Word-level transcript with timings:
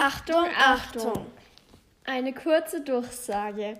Achtung, 0.00 0.46
Achtung! 0.56 1.26
Eine 2.04 2.32
kurze 2.32 2.80
Durchsage. 2.80 3.78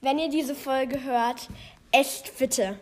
Wenn 0.00 0.18
ihr 0.18 0.28
diese 0.28 0.56
Folge 0.56 1.04
hört, 1.04 1.48
esst 1.92 2.36
bitte. 2.36 2.78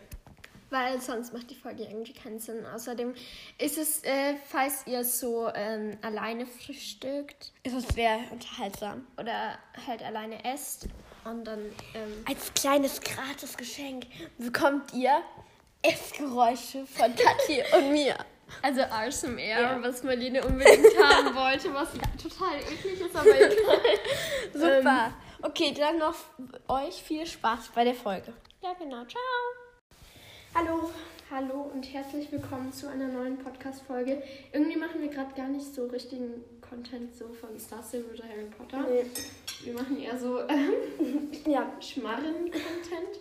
Weil 0.71 0.99
sonst 0.99 1.31
macht 1.31 1.49
die 1.51 1.55
Folge 1.55 1.83
irgendwie 1.83 2.13
keinen 2.13 2.39
Sinn. 2.39 2.65
Außerdem 2.65 3.13
ist 3.59 3.77
es, 3.77 4.03
äh, 4.03 4.35
falls 4.47 4.85
ihr 4.87 5.03
so 5.03 5.51
ähm, 5.53 5.97
alleine 6.01 6.47
frühstückt. 6.47 7.51
Ist 7.63 7.75
es 7.75 7.87
sehr 7.89 8.19
unterhaltsam. 8.31 9.05
Oder 9.17 9.59
halt 9.85 10.01
alleine 10.01 10.43
esst. 10.43 10.87
Und 11.25 11.45
dann. 11.45 11.59
Ähm, 11.93 12.23
Als 12.27 12.51
kleines 12.55 12.99
Gratisgeschenk 13.01 14.07
bekommt 14.39 14.93
ihr 14.93 15.21
Essgeräusche 15.81 16.85
von 16.87 17.15
Kathi 17.15 17.63
und 17.77 17.91
mir. 17.91 18.15
Also 18.61 18.81
ASMR, 18.81 19.39
ja. 19.39 19.79
was 19.81 20.03
Marlene 20.03 20.43
unbedingt 20.43 20.97
haben 21.03 21.33
wollte, 21.35 21.73
was 21.73 21.89
total 22.21 22.59
eklig 22.59 22.99
ist, 22.99 23.15
aber 23.15 23.29
egal. 23.35 23.79
Super. 24.53 25.07
Ähm, 25.07 25.13
okay, 25.43 25.73
dann 25.77 25.97
noch 25.97 26.15
euch 26.67 27.01
viel 27.01 27.25
Spaß 27.25 27.69
bei 27.73 27.83
der 27.83 27.95
Folge. 27.95 28.33
Ja, 28.61 28.73
genau. 28.73 29.05
Ciao. 29.05 29.21
Hallo, 30.55 30.91
hallo 31.31 31.71
und 31.73 31.83
herzlich 31.93 32.31
willkommen 32.31 32.73
zu 32.73 32.89
einer 32.89 33.07
neuen 33.07 33.37
Podcast-Folge. 33.37 34.21
Irgendwie 34.51 34.77
machen 34.77 34.99
wir 34.99 35.09
gerade 35.09 35.33
gar 35.35 35.47
nicht 35.47 35.73
so 35.73 35.85
richtigen 35.87 36.43
Content 36.67 37.15
so 37.15 37.29
von 37.29 37.57
Star 37.59 37.83
Silver 37.83 38.13
oder 38.13 38.23
Harry 38.23 38.47
Potter. 38.57 38.85
Nee. 38.89 39.05
Wir 39.63 39.73
machen 39.73 40.01
eher 40.01 40.17
so 40.17 40.39
ähm, 40.49 41.31
ja. 41.45 41.71
Schmarren-Content. 41.79 43.19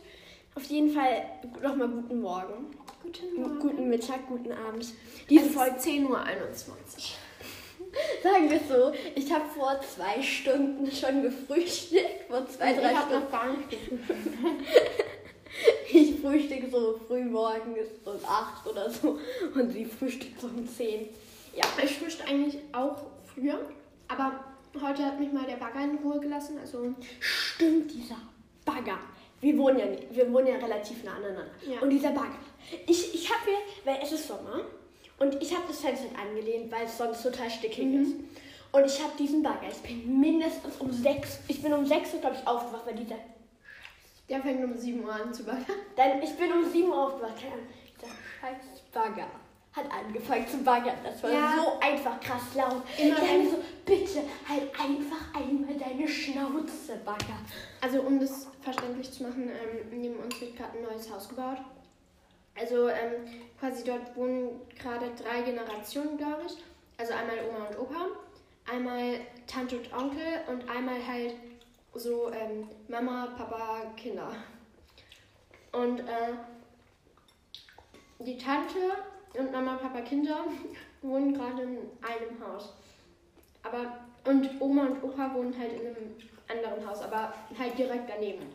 Auf 0.55 0.65
jeden 0.65 0.91
Fall 0.91 1.27
nochmal 1.63 1.89
guten 1.89 2.21
Morgen. 2.21 2.75
Guten 3.03 3.41
Morgen. 3.41 3.59
Guten 3.61 3.89
Mittag, 3.89 4.27
guten 4.27 4.53
Abend. 4.53 4.87
Diese 5.31 5.47
es 5.47 5.53
Folge 5.53 5.77
10.21 5.77 6.09
Uhr. 6.09 6.19
Sagen 8.23 8.51
wir 8.51 8.61
so, 8.69 8.93
ich 9.15 9.33
habe 9.33 9.47
vor 9.49 9.81
zwei 9.81 10.21
Stunden 10.23 10.91
schon 10.91 11.23
gefrühstückt. 11.23 12.27
Vor 12.29 12.47
zwei, 12.49 12.75
drei 12.75 12.93
ich 12.93 12.97
Stunden. 12.97 12.97
Ich 12.97 12.97
habe 12.97 13.15
noch 13.15 13.31
gar 13.31 13.57
nicht 13.57 13.71
gefrühstückt. 13.89 14.19
ich 15.93 16.21
frühstücke 16.21 16.69
so 16.71 17.01
früh 17.07 17.25
morgens 17.25 17.89
um 18.05 18.19
8 18.27 18.67
oder 18.67 18.91
so 18.91 19.19
und 19.55 19.73
sie 19.73 19.85
frühstückt 19.85 20.41
so 20.41 20.49
um 20.49 20.69
10. 20.69 21.09
Ja, 21.55 21.65
ich 21.83 21.99
frühstücke 21.99 22.29
eigentlich 22.29 22.59
auch 22.73 23.07
früher, 23.33 23.61
aber 24.09 24.45
heute 24.83 25.05
hat 25.05 25.21
mich 25.21 25.33
mal 25.33 25.47
der 25.47 25.57
Bagger 25.57 25.85
in 25.85 25.99
Ruhe 25.99 26.19
gelassen. 26.21 26.59
Also 26.61 26.95
Stimmt, 27.21 27.93
dieser 27.93 28.17
Bagger 28.65 28.99
wir 29.41 29.57
wohnen 29.57 29.79
ja, 29.79 29.87
wir 30.11 30.33
wohnen 30.33 30.49
ja 30.49 30.57
relativ 30.57 31.05
nah 31.05 31.17
aneinander. 31.17 31.47
Ja. 31.67 31.81
Und 31.81 31.91
dieser 31.91 32.11
Bagger. 32.11 32.39
Ich, 32.87 33.15
ich 33.15 33.31
habe 33.31 33.51
mir, 33.51 33.59
weil 33.85 34.03
es 34.03 34.13
ist 34.13 34.29
Sommer 34.29 34.65
und 35.19 35.43
ich 35.43 35.55
habe 35.55 35.65
das 35.69 35.81
Fenster 35.81 36.07
angelehnt, 36.21 36.71
weil 36.71 36.85
es 36.87 36.97
sonst 36.97 37.23
total 37.23 37.51
stickig 37.51 37.85
mhm. 37.85 38.03
ist. 38.03 38.13
Und 38.71 38.85
ich 38.85 39.03
habe 39.03 39.13
diesen 39.19 39.43
Bagger. 39.43 39.69
Ich 39.71 39.79
bin 39.79 40.21
mindestens 40.21 40.77
um 40.77 40.93
sechs, 40.93 41.39
ich 41.49 41.63
bin 41.63 41.73
um 41.73 41.87
sechs 41.87 42.13
Uhr, 42.13 42.21
glaube 42.21 42.37
ich, 42.41 42.47
aufgewacht, 42.47 42.87
weil 42.87 42.97
dieser. 42.97 43.17
Der 44.29 44.43
fängt 44.43 44.63
um 44.63 44.77
sieben 44.77 45.05
Uhr 45.05 45.13
an 45.13 45.33
zu 45.33 45.43
baggern. 45.45 45.65
Dann, 45.97 46.23
ich 46.23 46.35
bin 46.37 46.53
um 46.53 46.71
sieben 46.71 46.91
Uhr 46.91 47.07
aufgewacht. 47.07 47.33
Dieser 47.39 48.13
scheiß 48.41 48.83
Bagger 48.93 49.27
hat 49.73 49.87
angefangen 49.91 50.47
zu 50.47 50.59
baggern. 50.59 50.97
Das 51.03 51.23
war 51.23 51.31
ja. 51.31 51.55
so 51.57 51.81
einfach 51.81 52.21
krass 52.21 52.55
laut. 52.55 52.83
Immer 52.99 53.17
ich 53.17 53.51
so, 53.51 53.59
bitte 53.87 54.23
halt 54.47 54.71
einfach 54.79 55.35
einmal 55.35 55.75
deine 55.75 56.07
Schnauze, 56.07 56.97
Bagger. 57.05 57.39
Also 57.81 58.03
um 58.03 58.21
das 58.21 58.49
verständlich 58.61 59.11
zu 59.13 59.23
machen, 59.23 59.49
ähm, 59.49 60.01
neben 60.01 60.17
uns 60.17 60.39
wird 60.41 60.57
gerade 60.57 60.77
ein 60.77 60.85
neues 60.85 61.11
Haus 61.11 61.29
gebaut. 61.29 61.59
Also 62.59 62.89
ähm, 62.89 63.27
quasi 63.59 63.85
dort 63.85 64.17
wohnen 64.17 64.61
gerade 64.79 65.11
drei 65.23 65.43
Generationen, 65.43 66.17
glaube 66.17 66.43
ich. 66.47 66.57
Also 66.97 67.13
einmal 67.15 67.37
Oma 67.49 67.67
und 67.67 67.79
Opa, 67.79 68.07
einmal 68.71 69.21
Tante 69.47 69.79
und 69.79 69.93
Onkel 69.93 70.41
und 70.49 70.69
einmal 70.69 71.07
halt 71.07 71.35
so 71.95 72.33
ähm, 72.33 72.69
Mama, 72.89 73.29
Papa, 73.37 73.93
Kinder. 73.97 74.31
Und 75.73 76.01
äh, 76.01 76.35
die 78.21 78.37
Tante 78.37 78.79
und 79.35 79.53
Mama, 79.53 79.77
Papa, 79.77 80.01
Kinder 80.01 80.45
wohnen 81.03 81.35
gerade 81.35 81.63
in 81.63 81.79
einem 82.03 82.45
Haus. 82.45 82.75
Aber 83.63 83.99
und 84.25 84.61
Oma 84.61 84.87
und 84.87 85.03
Opa 85.03 85.33
wohnen 85.35 85.57
halt 85.59 85.73
in 85.73 85.87
einem 85.87 86.15
anderen 86.49 86.89
Haus, 86.89 87.03
aber 87.03 87.33
halt 87.59 87.79
direkt 87.79 88.11
daneben. 88.11 88.47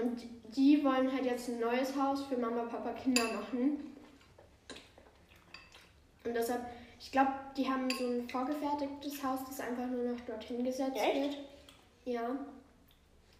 Und 0.00 0.22
die 0.56 0.82
wollen 0.84 1.12
halt 1.12 1.24
jetzt 1.24 1.48
ein 1.48 1.60
neues 1.60 1.96
Haus 1.96 2.24
für 2.24 2.36
Mama, 2.36 2.64
Papa, 2.64 2.92
Kinder 2.92 3.24
machen. 3.24 3.94
Und 6.24 6.34
deshalb, 6.34 6.64
ich 6.98 7.12
glaube, 7.12 7.32
die 7.56 7.68
haben 7.68 7.88
so 7.90 8.06
ein 8.06 8.28
vorgefertigtes 8.28 9.22
Haus, 9.22 9.40
das 9.46 9.60
einfach 9.60 9.86
nur 9.86 10.12
noch 10.12 10.20
dorthin 10.20 10.64
gesetzt 10.64 10.96
Echt? 10.96 11.36
wird. 11.36 11.36
Ja. 12.06 12.36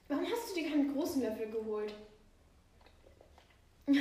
Warum 0.09 0.25
hast 0.25 0.51
du 0.51 0.61
dir 0.61 0.71
keinen 0.71 0.95
großen 0.95 1.23
Löffel 1.23 1.51
geholt? 1.51 1.95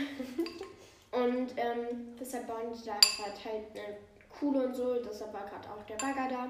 Und 1.13 1.53
ähm, 1.57 2.15
deshalb 2.19 2.47
bauen 2.47 2.73
die 2.73 2.85
da 2.85 2.93
gerade 2.93 3.43
halt 3.45 3.65
eine 3.71 3.97
Kuhle 4.29 4.67
und 4.67 4.75
so. 4.75 4.95
Deshalb 4.95 5.31
war 5.31 5.45
gerade 5.45 5.69
auch 5.69 5.83
der 5.83 5.95
Bagger 5.95 6.27
da. 6.27 6.49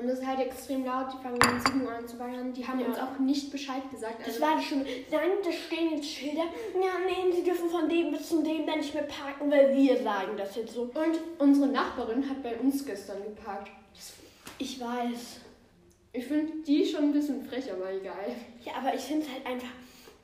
Und 0.00 0.08
das 0.08 0.20
ist 0.20 0.26
halt 0.26 0.40
extrem 0.40 0.84
laut. 0.84 1.06
Die 1.12 1.22
fangen 1.22 1.38
um 1.42 1.60
7 1.60 1.82
Uhr 1.82 1.92
an 1.92 2.06
zu 2.06 2.16
baggern. 2.16 2.52
Die 2.52 2.66
haben 2.66 2.80
ja. 2.80 2.86
uns 2.86 2.98
auch 2.98 3.18
nicht 3.18 3.50
Bescheid 3.50 3.82
gesagt. 3.90 4.18
Also 4.24 4.38
das 4.38 4.40
war 4.40 4.60
schon. 4.60 4.78
Nein, 4.80 5.30
da 5.44 5.52
stehen 5.52 5.96
jetzt 5.96 6.08
Schilder. 6.08 6.44
Ja, 6.74 6.98
nein, 7.04 7.32
sie 7.34 7.42
dürfen 7.42 7.68
von 7.68 7.88
dem 7.88 8.10
bis 8.10 8.28
zum 8.28 8.44
dem 8.44 8.66
dann 8.66 8.78
nicht 8.78 8.94
mehr 8.94 9.04
parken, 9.04 9.50
weil 9.50 9.74
wir 9.74 10.02
sagen 10.02 10.36
das 10.36 10.56
jetzt 10.56 10.74
so. 10.74 10.82
Und 10.82 11.20
unsere 11.38 11.68
Nachbarin 11.68 12.28
hat 12.28 12.42
bei 12.42 12.56
uns 12.56 12.84
gestern 12.84 13.22
geparkt. 13.22 13.70
Ich 14.58 14.80
weiß. 14.80 15.40
Ich 16.12 16.26
finde 16.26 16.52
die 16.66 16.84
schon 16.86 17.04
ein 17.04 17.12
bisschen 17.12 17.44
frech, 17.44 17.70
aber 17.70 17.92
egal. 17.92 18.34
Ja, 18.64 18.72
aber 18.78 18.94
ich 18.94 19.02
finde 19.02 19.26
es 19.26 19.32
halt 19.32 19.46
einfach 19.46 19.68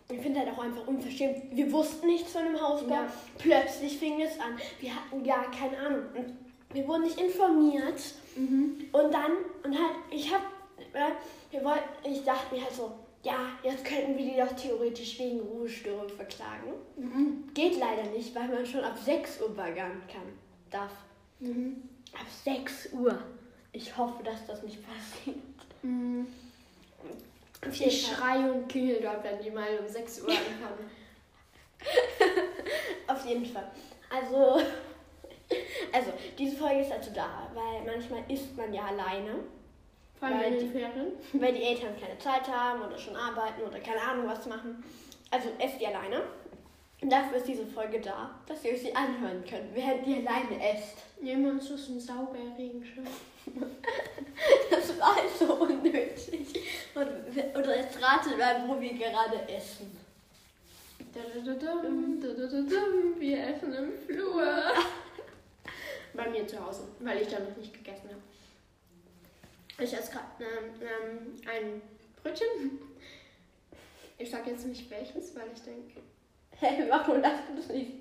ich 0.09 0.21
finde 0.21 0.41
halt 0.41 0.51
auch 0.51 0.63
einfach 0.63 0.87
unverschämt. 0.87 1.57
Wir 1.57 1.73
wussten 1.73 2.07
nichts 2.07 2.33
von 2.33 2.45
dem 2.45 2.61
Hausbau. 2.61 2.95
Ja. 2.95 3.13
Plötzlich 3.39 3.99
fing 3.99 4.21
es 4.21 4.39
an. 4.39 4.59
Wir 4.81 4.95
hatten 4.95 5.25
ja 5.25 5.45
keine 5.45 5.79
Ahnung. 5.79 6.05
Und 6.15 6.44
wir 6.75 6.87
wurden 6.87 7.05
nicht 7.05 7.19
informiert. 7.19 8.01
Mhm. 8.37 8.89
Und 8.93 9.15
dann, 9.15 9.33
und 9.63 9.73
halt, 9.79 9.97
ich 10.11 10.33
hab, 10.33 10.43
äh, 10.93 11.13
wir 11.51 11.65
wollten, 11.65 11.83
ich 12.05 12.25
dachte 12.25 12.55
mir 12.55 12.63
halt 12.63 12.75
so, 12.75 12.93
ja, 13.23 13.39
jetzt 13.63 13.85
könnten 13.85 14.19
wir 14.19 14.25
die 14.25 14.37
doch 14.37 14.55
theoretisch 14.55 15.19
wegen 15.19 15.41
Ruhestörung 15.41 16.09
verklagen. 16.11 16.75
Mhm. 16.97 17.49
Geht 17.55 17.79
leider 17.79 18.11
nicht, 18.11 18.35
weil 18.35 18.49
man 18.49 18.67
schon 18.67 18.85
ab 18.85 18.99
6 18.99 19.41
Uhr 19.41 19.55
baggern 19.55 20.03
kann, 20.13 20.39
darf. 20.71 20.93
Mhm. 21.41 21.89
Ab 22.13 22.27
6 22.45 22.93
Uhr. 22.93 23.19
Ich 23.73 23.97
hoffe, 23.97 24.23
dass 24.23 24.47
das 24.47 24.63
nicht 24.63 24.79
passiert. 24.87 25.37
Mhm. 25.83 26.27
Ich 27.73 28.07
schreie 28.07 28.53
und 28.53 28.69
klingel 28.69 29.01
dort, 29.01 29.25
wenn 29.25 29.41
die 29.43 29.51
mal 29.51 29.79
um 29.79 29.89
6 29.89 30.21
Uhr 30.21 30.29
anfangen. 30.29 30.91
Auf 33.07 33.27
jeden 33.27 33.47
Fall. 33.47 33.71
Also, 34.11 34.61
also, 35.93 36.13
diese 36.39 36.57
Folge 36.57 36.81
ist 36.81 36.91
dazu 36.91 37.11
da, 37.15 37.51
weil 37.55 37.85
manchmal 37.85 38.23
isst 38.29 38.57
man 38.57 38.73
ja 38.73 38.87
alleine. 38.87 39.41
Vor 40.19 40.29
allem 40.29 40.41
weil 40.41 40.59
die, 40.59 40.69
Ferien. 40.69 41.13
Weil 41.35 41.53
die 41.53 41.63
Eltern 41.63 41.95
keine 42.01 42.19
Zeit 42.19 42.49
haben 42.49 42.83
oder 42.83 42.99
schon 42.99 43.17
arbeiten 43.17 43.63
oder 43.63 43.79
keine 43.81 44.01
Ahnung 44.01 44.27
was 44.27 44.47
machen. 44.47 44.83
Also 45.31 45.49
esst 45.59 45.81
ihr 45.81 45.89
alleine. 45.89 46.23
Und 47.01 47.11
dafür 47.13 47.37
ist 47.37 47.49
diese 47.49 47.67
Folge 47.67 48.01
da, 48.01 48.31
dass 48.47 48.65
ihr 48.65 48.73
euch 48.73 48.81
sie 48.81 48.95
anhören 48.95 49.45
könnt, 49.45 49.75
während 49.75 50.07
ihr 50.07 50.19
alleine 50.19 50.73
esst. 50.73 50.99
Nehmen 51.21 51.51
uns 51.51 51.69
das 51.71 51.89
ein 51.89 52.01
sauber 52.01 52.39
Regenschirm. 52.57 53.07
das 54.71 54.99
war 54.99 55.17
so 55.39 55.55
unnötig. 55.55 56.61
Oder 56.95 57.77
jetzt 57.77 58.03
ratet 58.03 58.39
mal, 58.39 58.65
wo 58.67 58.81
wir 58.81 58.95
gerade 58.95 59.47
essen. 59.49 59.95
Wir 63.19 63.49
essen 63.49 63.75
im 63.75 63.93
Flur. 64.07 64.43
Bei 66.15 66.29
mir 66.31 66.47
zu 66.47 66.65
Hause, 66.65 66.89
weil 67.01 67.23
ich 67.23 67.29
da 67.29 67.41
noch 67.41 67.57
nicht 67.57 67.75
gegessen 67.75 68.09
habe. 68.09 69.85
Ich 69.85 69.93
esse 69.93 70.13
gerade 70.13 70.27
ähm, 70.41 71.41
ein 71.49 71.83
Brötchen. 72.23 72.79
Ich 74.19 74.31
sage 74.31 74.53
jetzt 74.53 74.67
nicht 74.67 74.89
welches, 74.91 75.35
weil 75.35 75.51
ich 75.53 75.63
denke, 75.63 76.01
Hä, 76.61 76.85
warum 76.89 77.23
darfst 77.23 77.49
du 77.49 77.57
das 77.57 77.69
nicht? 77.69 77.93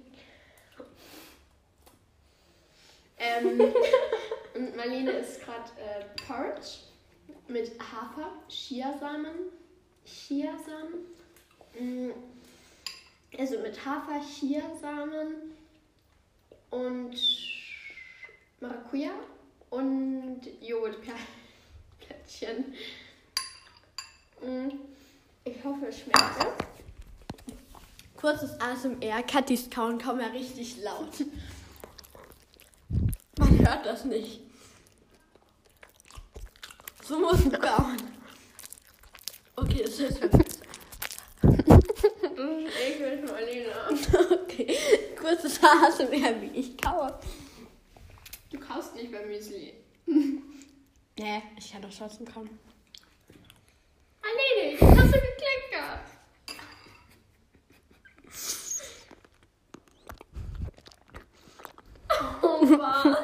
Ähm, 3.18 3.60
und 4.56 4.76
Marlene 4.76 5.12
isst 5.12 5.42
gerade 5.42 5.70
äh, 5.80 6.04
Porridge 6.28 6.80
mit 7.48 7.72
Hafer, 7.80 8.32
Chiasamen. 8.50 9.52
Chiasamen. 10.06 11.06
Mm, 11.80 12.12
also 13.38 13.60
mit 13.60 13.84
Hafer, 13.84 14.22
Chiasamen 14.22 15.56
und 16.70 17.16
Maracuja 18.64 19.12
und 19.72 20.40
Joghurtplättchen. 20.62 22.74
Mm, 24.42 24.70
ich 25.44 25.62
hoffe, 25.66 25.88
es 25.88 26.00
schmeckt 26.00 26.24
kurzes 28.16 28.58
ASMR. 28.62 29.22
Katis 29.24 29.70
kauen 29.70 29.98
kaum 29.98 30.22
ja 30.22 30.28
richtig 30.28 30.82
laut. 30.82 31.26
Man 33.38 33.68
hört 33.68 33.86
das 33.86 34.06
nicht. 34.06 34.40
So 37.04 37.20
muss 37.20 37.46
es 37.46 37.60
kauen. 37.60 37.98
Okay, 39.58 39.84
das 39.84 40.00
ist 40.00 40.24
Ich 41.44 43.00
will 43.00 43.26
Marlene. 43.26 43.74
Okay, 44.32 44.78
kurzes 45.20 45.60
ASMR, 45.62 46.42
wie 46.42 46.58
ich 46.58 46.78
kaue. 46.78 47.20
Du 48.54 48.60
kaust 48.60 48.96
nicht 48.96 49.12
bei 49.12 49.26
Müsli. 49.26 49.74
Nee, 51.16 51.44
ich 51.60 51.72
kann 51.72 51.82
doch 51.84 51.94
trotzdem 51.96 52.26
kauen. 52.26 52.50
Marlene, 54.20 54.80
hast 54.98 55.14
du 55.14 55.20
gekleckert? 55.22 56.00
Oh 62.42 62.66
Mann. 62.66 63.16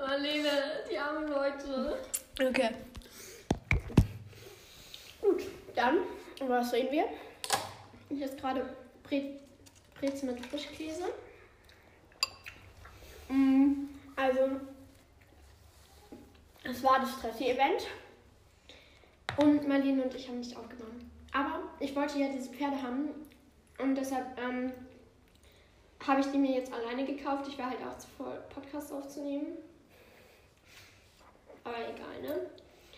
Marlene, 0.00 0.84
die 0.90 0.96
armen 0.96 1.28
Leute. 1.28 1.98
Okay. 2.40 2.70
Gut, 5.20 5.42
dann, 5.74 5.98
was 6.46 6.72
reden 6.72 6.92
wir? 6.92 7.04
Ich 8.08 8.22
esse 8.22 8.36
gerade 8.36 8.74
Bre 9.02 9.38
Brezel 10.00 10.32
mit 10.32 10.46
Frischkäse. 10.46 11.12
Mm, 13.28 13.61
Also, 14.22 14.50
es 16.62 16.84
war 16.84 17.00
das 17.00 17.10
Stressi-Event. 17.14 17.88
Und 19.38 19.66
Marlene 19.66 20.04
und 20.04 20.14
ich 20.14 20.28
haben 20.28 20.38
nicht 20.38 20.56
aufgenommen. 20.56 21.10
Aber 21.32 21.62
ich 21.80 21.96
wollte 21.96 22.20
ja 22.20 22.28
diese 22.28 22.50
Pferde 22.50 22.80
haben 22.80 23.08
und 23.78 23.94
deshalb 23.96 24.38
ähm, 24.38 24.72
habe 26.06 26.20
ich 26.20 26.26
die 26.26 26.38
mir 26.38 26.52
jetzt 26.52 26.72
alleine 26.72 27.04
gekauft. 27.04 27.48
Ich 27.48 27.58
war 27.58 27.70
halt 27.70 27.80
auch 27.82 27.98
zu 27.98 28.06
voll, 28.16 28.38
Podcast 28.50 28.92
aufzunehmen. 28.92 29.56
Aber 31.64 31.78
egal, 31.78 32.20
ne? 32.20 32.50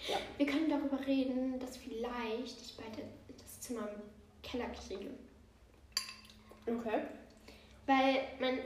Ja. 0.09 0.17
Wir 0.37 0.47
können 0.47 0.69
darüber 0.69 0.99
reden, 1.07 1.59
dass 1.59 1.77
vielleicht 1.77 2.61
ich 2.61 2.77
beide 2.77 3.09
das 3.39 3.61
Zimmer 3.61 3.89
im 3.89 4.03
Keller 4.43 4.69
kriege. 4.71 5.11
Okay. 6.67 7.05
Weil 7.87 8.25
mein 8.41 8.59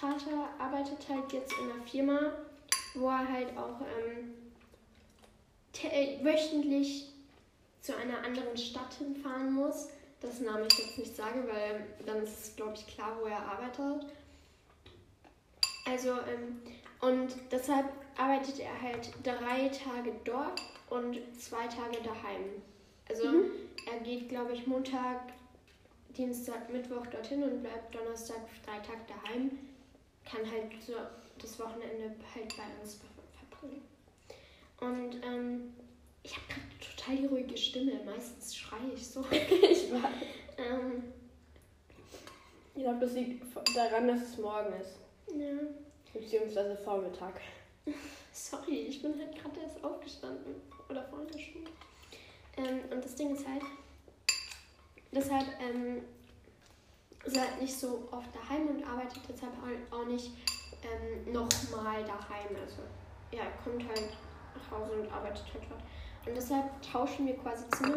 Vater 0.00 0.48
arbeitet 0.58 1.08
halt 1.08 1.32
jetzt 1.32 1.52
in 1.58 1.70
einer 1.70 1.82
Firma, 1.82 2.32
wo 2.94 3.08
er 3.08 3.28
halt 3.28 3.56
auch 3.56 3.80
ähm, 3.80 4.34
äh, 5.82 6.24
wöchentlich 6.24 7.12
zu 7.80 7.96
einer 7.96 8.22
anderen 8.24 8.56
Stadt 8.56 8.94
hinfahren 8.94 9.52
muss. 9.52 9.88
Das 10.20 10.40
Name 10.40 10.66
ich 10.70 10.78
jetzt 10.78 10.98
nicht 10.98 11.16
sage, 11.16 11.46
weil 11.48 11.86
dann 12.04 12.22
ist 12.22 12.38
es, 12.44 12.56
glaube 12.56 12.74
ich, 12.74 12.86
klar, 12.86 13.16
wo 13.20 13.26
er 13.26 13.40
arbeitet. 13.40 14.06
Also, 15.86 16.10
ähm, 16.10 16.60
und 17.00 17.34
deshalb 17.50 17.86
arbeitet 18.16 18.58
er 18.58 18.82
halt 18.82 19.10
drei 19.22 19.68
Tage 19.68 20.12
dort 20.24 20.60
und 20.90 21.18
zwei 21.40 21.66
Tage 21.68 22.02
daheim. 22.04 22.62
Also, 23.08 23.28
Mhm. 23.28 23.50
er 23.90 24.00
geht, 24.00 24.28
glaube 24.28 24.52
ich, 24.52 24.66
Montag, 24.66 25.32
Dienstag, 26.16 26.68
Mittwoch 26.70 27.06
dorthin 27.06 27.42
und 27.44 27.62
bleibt 27.62 27.94
Donnerstag, 27.94 28.40
Freitag 28.64 29.06
daheim. 29.06 29.56
Kann 30.30 30.50
halt 30.50 30.72
so 30.84 30.92
das 31.40 31.58
Wochenende 31.58 32.14
halt 32.34 32.48
bei 32.56 32.64
uns 32.82 32.94
ver- 32.96 33.48
verbringen. 33.50 33.82
Und 34.80 35.24
ähm, 35.24 35.74
ich 36.22 36.34
habe 36.36 36.46
gerade 36.48 36.96
total 36.96 37.16
die 37.16 37.26
ruhige 37.26 37.56
Stimme. 37.56 38.00
Meistens 38.04 38.54
schreie 38.56 38.92
ich 38.94 39.06
so. 39.06 39.20
Ich 39.30 39.90
weiß. 39.92 40.02
ähm, 40.58 41.04
Ich 42.74 42.82
glaube, 42.82 43.00
das 43.00 43.12
liegt 43.14 43.42
daran, 43.74 44.08
dass 44.08 44.20
es 44.22 44.38
morgen 44.38 44.72
ist. 44.80 44.96
ja. 45.34 45.54
Beziehungsweise 46.12 46.76
Vormittag. 46.76 47.40
Sorry, 48.32 48.86
ich 48.88 49.02
bin 49.02 49.18
halt 49.18 49.34
gerade 49.40 49.60
erst 49.60 49.82
aufgestanden. 49.84 50.54
Oder 50.88 51.04
vor 51.04 51.20
einer 51.20 51.38
Stunde. 51.38 51.70
Ähm, 52.56 52.80
und 52.90 53.04
das 53.04 53.14
Ding 53.14 53.34
ist 53.34 53.46
halt, 53.46 53.62
deshalb 55.12 55.46
ähm, 55.60 56.02
ist 57.24 57.36
er 57.36 57.42
halt 57.42 57.60
nicht 57.60 57.78
so 57.78 58.08
oft 58.10 58.28
daheim 58.34 58.68
und 58.68 58.84
arbeitet 58.84 59.20
deshalb 59.28 59.52
auch 59.90 60.06
nicht 60.06 60.32
ähm, 60.82 61.32
nochmal 61.32 62.02
daheim. 62.04 62.56
Also, 62.62 62.82
ja, 63.32 63.42
kommt 63.62 63.86
halt 63.88 64.10
nach 64.54 64.70
Hause 64.78 64.92
und 64.92 65.12
arbeitet 65.12 65.44
halt 65.52 65.64
dort. 65.68 65.82
Und 66.26 66.34
deshalb 66.36 66.64
tauschen 66.82 67.26
wir 67.26 67.36
quasi 67.36 67.64
Zimmer. 67.70 67.96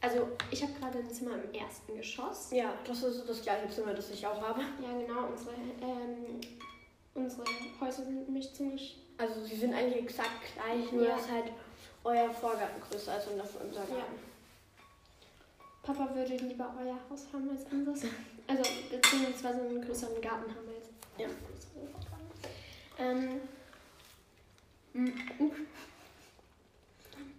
Also, 0.00 0.28
ich 0.50 0.62
habe 0.62 0.72
gerade 0.74 0.98
ein 0.98 1.10
Zimmer 1.10 1.32
im 1.42 1.52
ersten 1.54 1.96
Geschoss. 1.96 2.50
Ja, 2.50 2.74
das 2.86 3.02
ist 3.02 3.28
das 3.28 3.42
gleiche 3.42 3.68
Zimmer, 3.70 3.94
das 3.94 4.10
ich 4.10 4.26
auch 4.26 4.40
habe. 4.40 4.60
Ja, 4.82 4.98
genau, 4.98 5.28
unsere, 5.28 5.54
ähm, 5.80 6.40
unsere 7.14 7.44
Häuser 7.80 8.04
sind 8.04 8.24
nämlich 8.26 8.52
ziemlich 8.52 9.00
Also 9.16 9.44
sie 9.44 9.54
sind 9.56 9.72
eigentlich 9.72 10.02
exakt 10.02 10.40
gleich, 10.54 10.90
nur 10.92 11.04
Ja. 11.06 11.16
dass 11.16 11.30
halt 11.30 11.52
euer 12.02 12.28
Vorgarten 12.30 12.80
größer 12.82 13.16
ist 13.16 13.28
und 13.28 13.38
das 13.38 13.50
unser 13.56 13.80
Garten. 13.80 13.92
Ja. 13.96 14.33
Papa 15.84 16.14
würde 16.14 16.36
lieber 16.36 16.74
euer 16.80 16.98
Haus 17.10 17.26
haben 17.32 17.50
als 17.50 17.64
unseres. 17.70 18.04
Also 18.46 18.62
beziehungsweise 18.90 19.60
einen 19.62 19.84
größeren 19.84 20.20
Garten 20.20 20.50
haben 20.50 20.68
als 20.68 20.88
Ja. 21.18 21.26
einen 21.26 21.36
größeren 21.46 21.92
Garten. 21.92 23.40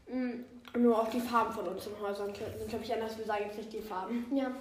Ähm, 0.06 0.32
nur 0.76 1.02
auch 1.02 1.10
die 1.10 1.22
Farben 1.22 1.54
von 1.54 1.68
unseren 1.68 2.00
Häusern 2.00 2.34
sind, 2.36 2.70
glaube 2.70 2.84
ich, 2.84 2.94
anders. 2.94 3.18
Wir 3.18 3.26
sagen 3.26 3.46
jetzt 3.48 3.58
nicht 3.58 3.74
die 3.74 3.82
Farben. 3.82 4.26
ja. 4.36 4.52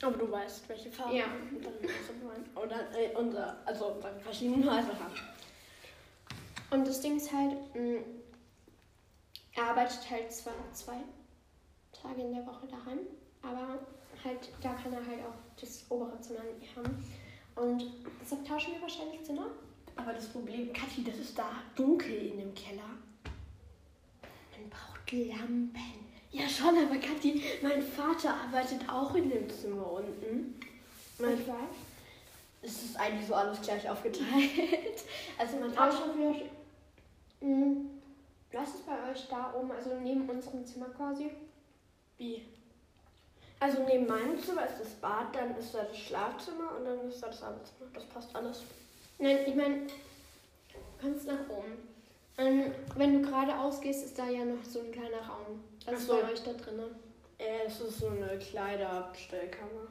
Aber 0.00 0.16
du 0.16 0.30
weißt, 0.30 0.66
welche 0.70 0.90
Farben. 0.90 1.16
Ja. 1.16 1.24
Oder 2.54 2.90
äh, 2.98 3.14
unser, 3.14 3.58
also 3.66 3.88
unsere 3.88 4.18
verschiedenen 4.20 4.64
Häuser 4.64 4.98
haben. 4.98 5.14
Und 6.70 6.86
das 6.88 7.00
Ding 7.02 7.16
ist 7.18 7.30
halt, 7.32 7.52
mm, 7.74 7.96
er 9.54 9.64
arbeitet 9.64 10.08
halt 10.10 10.32
zwar 10.32 10.54
zwei 10.72 10.96
Tage 12.02 12.22
in 12.22 12.32
der 12.34 12.46
Woche 12.46 12.66
daheim, 12.66 12.98
aber 13.42 13.78
halt, 14.24 14.48
da 14.62 14.72
kann 14.74 14.92
er 14.92 15.06
halt 15.06 15.20
auch 15.24 15.34
das 15.60 15.84
obere 15.88 16.20
Zimmer 16.20 16.40
nicht 16.58 16.74
haben. 16.76 17.04
Und 17.56 17.84
deshalb 18.22 18.46
tauschen 18.46 18.72
wir 18.74 18.82
wahrscheinlich 18.82 19.22
Zimmer. 19.24 19.46
Aber 19.96 20.12
das 20.12 20.28
Problem, 20.28 20.72
Kathi, 20.72 21.02
das 21.02 21.16
ist 21.18 21.36
da 21.38 21.50
dunkel 21.74 22.14
in 22.28 22.38
dem 22.38 22.54
Keller. 22.54 22.82
Man 24.52 24.70
braucht 24.70 25.12
Lampen. 25.12 25.72
Ja, 26.30 26.48
schon, 26.48 26.68
aber 26.76 26.96
Kathi, 26.98 27.42
mein 27.62 27.82
Vater 27.82 28.34
arbeitet 28.34 28.88
auch 28.88 29.14
in 29.14 29.28
dem 29.30 29.48
Zimmer 29.50 29.90
unten. 29.92 30.60
Mein 31.18 31.34
Ich 31.34 31.48
weiß. 31.48 31.54
Es 32.60 32.82
ist 32.84 32.96
eigentlich 33.00 33.26
so 33.26 33.34
alles 33.34 33.60
gleich 33.62 33.88
aufgeteilt. 33.88 34.28
Also 35.38 35.56
mein 35.58 35.76
Aber 35.78 35.92
Vater. 35.92 36.12
schon. 36.12 37.48
Mhm. 37.48 37.90
Was 38.52 38.68
ist 38.74 38.86
bei 38.86 39.10
euch 39.10 39.26
da 39.28 39.54
oben, 39.54 39.70
also 39.70 39.90
neben 40.00 40.28
unserem 40.28 40.64
Zimmer 40.66 40.86
quasi? 40.86 41.30
Wie? 42.18 42.44
Also 43.60 43.84
neben 43.84 44.06
meinem 44.06 44.38
Zimmer 44.38 44.66
ist 44.66 44.78
das 44.80 44.90
Bad, 44.94 45.34
dann 45.34 45.56
ist 45.56 45.74
da 45.74 45.82
das 45.82 45.98
Schlafzimmer 45.98 46.76
und 46.78 46.84
dann 46.84 47.08
ist 47.08 47.20
da 47.20 47.28
das 47.28 47.42
Arbeitszimmer. 47.42 47.90
Das 47.92 48.04
passt 48.06 48.34
alles. 48.36 48.62
Nein, 49.18 49.38
ich 49.46 49.54
meine, 49.54 49.86
du 49.86 50.78
kannst 51.00 51.26
nach 51.26 51.48
oben. 51.48 51.88
Und 52.36 52.72
wenn 52.96 53.20
du 53.20 53.28
geradeaus 53.28 53.80
gehst, 53.80 54.04
ist 54.04 54.18
da 54.18 54.28
ja 54.28 54.44
noch 54.44 54.62
so 54.64 54.80
ein 54.80 54.92
kleiner 54.92 55.26
Raum. 55.26 55.64
Was 55.84 55.94
Ach 55.94 55.98
ist 55.98 56.06
so. 56.06 56.12
bei 56.20 56.32
euch 56.32 56.42
da 56.44 56.52
drin? 56.52 56.80
Äh, 57.38 57.66
es 57.66 57.80
ist 57.80 57.98
so 57.98 58.08
eine 58.08 58.38
Kleiderabstellkammer. 58.38 59.88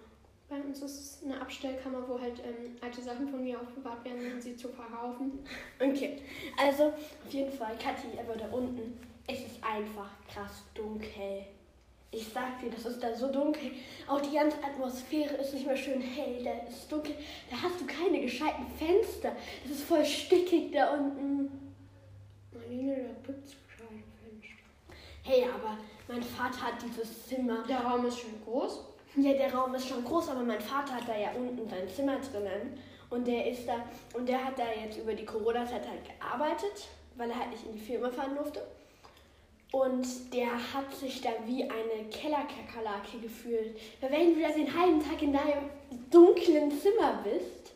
Bei 0.50 0.56
uns 0.62 0.82
ist 0.82 1.00
es 1.00 1.24
eine 1.26 1.42
Abstellkammer, 1.42 2.08
wo 2.08 2.20
halt 2.22 2.40
ähm, 2.40 2.78
alte 2.80 3.02
Sachen 3.02 3.28
von 3.28 3.44
mir 3.44 3.60
aufbewahrt 3.60 4.06
werden, 4.06 4.32
um 4.32 4.40
sie 4.40 4.56
zu 4.56 4.70
verkaufen. 4.70 5.46
Okay, 5.78 6.22
also 6.58 6.86
auf 6.86 7.32
jeden 7.34 7.52
Fall, 7.52 7.78
Kathi, 7.78 8.18
aber 8.18 8.38
da 8.38 8.48
unten, 8.48 8.98
es 9.28 9.40
ist 9.40 9.62
einfach 9.62 10.10
krass 10.34 10.64
dunkel. 10.74 11.46
Ich 12.10 12.28
sag 12.34 12.60
dir, 12.60 12.70
das 12.70 12.86
ist 12.86 13.04
da 13.04 13.14
so 13.14 13.32
dunkel. 13.32 13.72
Auch 14.08 14.22
die 14.22 14.34
ganze 14.34 14.58
Atmosphäre 14.64 15.36
ist 15.36 15.54
nicht 15.54 15.66
mehr 15.66 15.76
schön 15.76 16.02
hell. 16.02 16.42
Da 16.44 16.52
ist 16.68 16.90
dunkel. 16.90 17.16
Da 17.50 17.62
hast 17.62 17.82
du 17.82 17.86
keine 17.86 18.22
gescheiten 18.22 18.66
Fenster. 18.78 19.34
Das 19.64 19.78
ist 19.78 19.84
voll 19.84 20.06
stickig 20.06 20.72
da 20.72 20.94
unten. 20.94 21.74
Marlene, 22.54 22.96
da 23.26 23.34
gibt's 23.34 23.56
keine 23.78 24.02
Fenster. 24.24 24.98
Hey, 25.24 25.44
aber 25.44 25.78
mein 26.08 26.24
Vater 26.24 26.62
hat 26.62 26.76
dieses 26.82 27.28
Zimmer. 27.28 27.64
Der 27.68 27.82
Raum 27.82 28.06
ist 28.06 28.20
schon 28.20 28.42
groß. 28.46 28.86
Ja, 29.18 29.34
der 29.34 29.54
Raum 29.54 29.76
ist 29.76 29.90
schon 29.90 30.06
groß, 30.06 30.30
aber 30.30 30.44
mein 30.44 30.62
Vater 30.62 30.96
hat 30.96 31.08
da 31.10 31.18
ja 31.18 31.32
unten 31.32 31.68
sein 31.68 31.90
Zimmer 31.90 32.20
drinnen. 32.20 32.80
Und 33.10 33.28
der 33.28 33.50
ist 33.50 33.68
da, 33.68 33.84
und 34.14 34.28
der 34.28 34.44
hat 34.44 34.58
da 34.58 34.66
jetzt 34.72 34.98
über 34.98 35.14
die 35.14 35.26
Corona-Zeit 35.26 35.88
halt 35.88 36.02
gearbeitet, 36.06 36.88
weil 37.16 37.30
er 37.30 37.40
halt 37.40 37.52
nicht 37.52 37.66
in 37.66 37.74
die 37.74 37.80
Firma 37.80 38.10
fahren 38.10 38.36
durfte. 38.36 38.62
Und 39.72 40.34
der 40.34 40.52
hat 40.74 40.94
sich 40.96 41.22
da 41.22 41.30
wie 41.46 41.64
eine 41.64 42.10
Kellerkakerlake 42.10 43.20
gefühlt. 43.22 43.78
Weil 44.00 44.12
wenn 44.12 44.34
du 44.34 44.42
da 44.42 44.50
den 44.50 44.74
halben 44.74 45.04
Tag 45.04 45.22
in 45.22 45.34
deinem 45.34 45.70
dunklen 46.10 46.72
Zimmer 46.72 47.22
bist, 47.24 47.74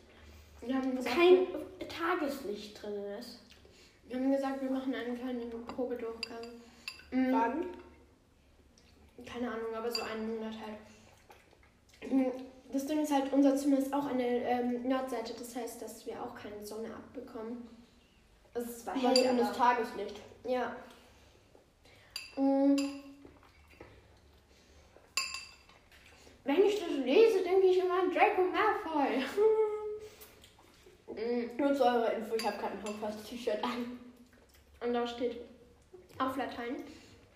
Wir 0.66 0.76
haben 0.76 0.96
gesagt, 0.96 1.16
kein 1.16 1.48
Tageslicht 1.90 2.82
drin 2.82 3.04
ist. 3.20 3.40
wir 4.08 4.18
haben 4.18 4.32
gesagt, 4.32 4.62
wir 4.62 4.72
machen 4.72 4.94
einen 4.96 5.18
kleinen 5.18 5.50
Probedurchgang. 5.68 6.48
Mhm. 7.12 7.34
Wann? 7.34 7.66
keine 9.26 9.50
Ahnung, 9.50 9.74
aber 9.76 9.92
so 9.92 10.02
einen 10.02 10.36
Monat 10.36 10.54
halt. 10.54 12.12
Mhm. 12.12 12.32
Das 12.72 12.86
Ding 12.86 13.02
ist 13.02 13.12
halt, 13.12 13.32
unser 13.34 13.56
Zimmer 13.56 13.78
ist 13.78 13.94
auch 13.94 14.06
an 14.06 14.18
der 14.18 14.48
ähm, 14.50 14.88
Nordseite, 14.88 15.34
das 15.38 15.56
heißt, 15.56 15.82
dass 15.82 16.06
wir 16.06 16.22
auch 16.22 16.34
keine 16.36 16.66
Sonne 16.66 16.88
abbekommen. 16.94 17.68
Es 18.54 18.86
war 18.86 18.96
hell 18.96 19.30
und 19.32 19.38
das 19.38 19.56
Tageslicht. 19.58 20.16
Ja. 20.46 20.76
Wenn 26.44 26.66
ich 26.66 26.80
das 26.80 26.90
lese, 26.90 27.44
denke 27.44 27.68
ich 27.68 27.78
immer 27.78 28.02
an 28.02 28.12
Draco 28.12 28.42
Malfoy. 28.42 29.24
Nur 31.58 31.76
zu 31.76 31.84
eurer 31.84 32.14
Info, 32.14 32.36
ich 32.36 32.46
habe 32.46 32.58
kein 32.58 32.82
Hogwarts-T-Shirt 32.84 33.64
an. 33.64 34.00
Und 34.80 34.94
da 34.94 35.06
steht 35.06 35.38
auf 36.18 36.36
Latein 36.36 36.84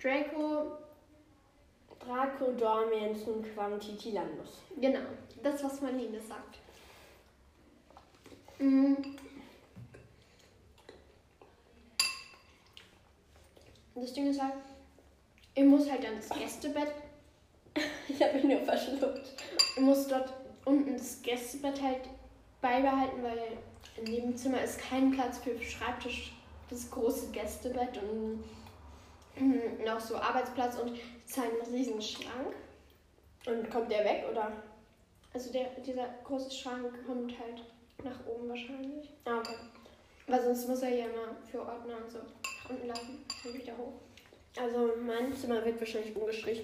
Draco 0.02 0.78
Draco 2.00 2.52
Dormiens 2.54 3.20
Quantitilandus. 3.54 4.64
Genau, 4.80 5.06
das, 5.44 5.64
was 5.64 5.82
Marlene 5.82 6.20
sagt. 6.20 6.58
Mm. 8.60 8.96
Das 13.96 14.14
Ding 14.14 14.28
ist 14.30 14.42
halt, 14.42 14.54
ihr 15.56 15.66
muss 15.66 15.90
halt 15.90 16.04
dann 16.04 16.18
das 16.18 16.30
Gästebett. 16.30 16.92
ich 18.08 18.22
habe 18.22 18.36
mich 18.36 18.44
nur 18.44 18.62
verschluckt. 18.62 19.34
Ihr 19.76 19.82
muss 19.82 20.08
dort 20.08 20.34
unten 20.66 20.94
das 20.94 21.22
Gästebett 21.22 21.82
halt 21.82 22.02
beibehalten, 22.62 23.24
weil 23.24 23.40
in 23.98 24.06
dem 24.06 24.36
Zimmer 24.36 24.62
ist 24.62 24.80
kein 24.80 25.12
Platz 25.12 25.40
für 25.40 25.60
Schreibtisch, 25.62 26.34
das 26.70 26.90
große 26.90 27.32
Gästebett 27.32 27.98
und 28.02 28.44
noch 29.86 30.00
so 30.00 30.16
Arbeitsplatz 30.16 30.78
und 30.78 30.94
es 31.26 31.32
ist 31.32 31.38
halt 31.38 31.52
ein 31.62 31.74
riesen 31.74 32.02
Schrank. 32.02 32.56
Und 33.46 33.70
kommt 33.70 33.92
der 33.92 34.04
weg 34.04 34.26
oder? 34.32 34.52
Also 35.34 35.52
der, 35.52 35.68
dieser 35.86 36.08
große 36.24 36.50
Schrank 36.50 37.06
kommt 37.06 37.34
halt 37.38 37.64
nach 38.04 38.26
oben 38.26 38.50
wahrscheinlich. 38.50 39.12
Ah, 39.26 39.40
okay. 39.40 39.56
Weil 40.28 40.42
sonst 40.42 40.68
muss 40.68 40.82
er 40.82 40.90
ja 40.90 41.06
immer 41.06 41.36
für 41.50 41.60
Ordner 41.60 41.98
und 42.04 42.10
so 42.10 42.18
nach 42.18 42.70
unten 42.70 42.88
laufen 42.88 43.26
und 43.46 43.54
wieder 43.54 43.78
hoch. 43.78 43.94
Also 44.58 44.94
mein 45.06 45.36
Zimmer 45.36 45.64
wird 45.66 45.80
wahrscheinlich 45.80 46.16
umgestrichen. 46.16 46.64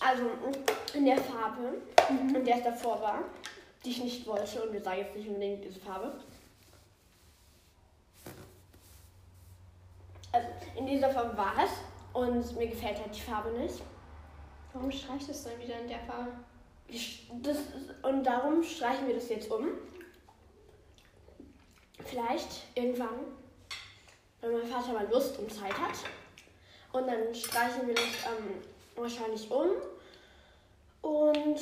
Also 0.00 0.22
in 0.94 1.04
der 1.04 1.18
Farbe, 1.18 1.82
mhm. 2.10 2.34
in 2.34 2.44
der 2.44 2.56
es 2.56 2.64
davor 2.64 3.00
war, 3.00 3.24
die 3.84 3.90
ich 3.90 4.02
nicht 4.02 4.26
wollte 4.26 4.62
und 4.62 4.72
wir 4.72 4.80
sagen 4.80 4.98
jetzt 4.98 5.16
nicht 5.16 5.28
unbedingt 5.28 5.64
diese 5.64 5.80
Farbe. 5.80 6.20
Also 10.32 10.48
in 10.76 10.86
dieser 10.86 11.10
Farbe 11.10 11.36
war 11.36 11.54
es 11.62 11.70
und 12.12 12.56
mir 12.56 12.68
gefällt 12.68 12.98
halt 12.98 13.14
die 13.14 13.20
Farbe 13.20 13.50
nicht. 13.50 13.82
Warum 14.72 14.90
streicht 14.90 15.28
es 15.28 15.44
dann 15.44 15.58
wieder 15.60 15.78
in 15.80 15.88
der 15.88 16.00
Farbe? 16.00 16.32
Das 17.42 17.58
und 18.02 18.24
darum 18.24 18.62
streichen 18.62 19.06
wir 19.06 19.14
das 19.14 19.28
jetzt 19.28 19.50
um. 19.50 19.68
Vielleicht 22.04 22.64
irgendwann, 22.74 23.20
wenn 24.42 24.52
mein 24.52 24.66
Vater 24.66 24.92
mal 24.92 25.08
Lust 25.10 25.38
und 25.38 25.50
Zeit 25.52 25.72
hat. 25.72 25.94
Und 26.92 27.06
dann 27.06 27.34
streichen 27.34 27.86
wir 27.86 27.94
das 27.94 28.04
ähm, 28.04 28.62
wahrscheinlich 28.96 29.50
um. 29.50 29.70
Und 31.00 31.60